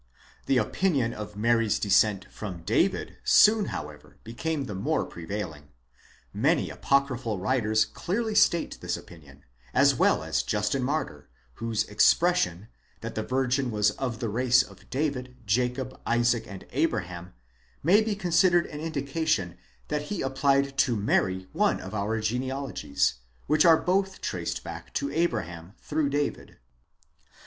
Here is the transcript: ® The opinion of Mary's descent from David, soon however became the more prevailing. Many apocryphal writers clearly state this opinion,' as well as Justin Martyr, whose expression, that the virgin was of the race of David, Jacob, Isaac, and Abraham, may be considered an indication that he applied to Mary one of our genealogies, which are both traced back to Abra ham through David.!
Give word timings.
® 0.43 0.45
The 0.47 0.57
opinion 0.57 1.13
of 1.13 1.35
Mary's 1.35 1.77
descent 1.77 2.25
from 2.31 2.63
David, 2.63 3.17
soon 3.23 3.65
however 3.65 4.17
became 4.23 4.65
the 4.65 4.73
more 4.73 5.05
prevailing. 5.05 5.69
Many 6.33 6.71
apocryphal 6.71 7.37
writers 7.37 7.85
clearly 7.85 8.33
state 8.33 8.79
this 8.81 8.97
opinion,' 8.97 9.43
as 9.75 9.93
well 9.93 10.23
as 10.23 10.41
Justin 10.41 10.81
Martyr, 10.81 11.29
whose 11.61 11.83
expression, 11.83 12.67
that 13.01 13.13
the 13.13 13.21
virgin 13.21 13.69
was 13.69 13.91
of 13.91 14.19
the 14.19 14.29
race 14.29 14.63
of 14.63 14.89
David, 14.89 15.37
Jacob, 15.45 15.95
Isaac, 16.07 16.45
and 16.47 16.65
Abraham, 16.71 17.35
may 17.83 18.01
be 18.01 18.15
considered 18.15 18.65
an 18.65 18.79
indication 18.79 19.55
that 19.89 20.01
he 20.09 20.23
applied 20.23 20.79
to 20.79 20.95
Mary 20.95 21.47
one 21.53 21.79
of 21.79 21.93
our 21.93 22.19
genealogies, 22.21 23.19
which 23.45 23.65
are 23.65 23.77
both 23.77 24.19
traced 24.19 24.63
back 24.63 24.95
to 24.95 25.11
Abra 25.13 25.45
ham 25.45 25.73
through 25.79 26.09
David.! 26.09 26.57